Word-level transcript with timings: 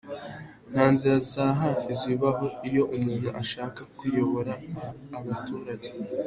"Nta 0.71 0.85
nzira 0.93 1.17
za 1.31 1.45
hafi 1.61 1.89
zibaho 1.99 2.45
iyo 2.67 2.83
umuntu 2.95 3.29
ashaka 3.41 3.79
kuyobora 3.97 4.53
Abaturage. 5.17 5.89